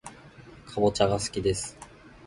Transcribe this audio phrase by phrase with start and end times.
[0.65, 1.77] かぼちゃがすきです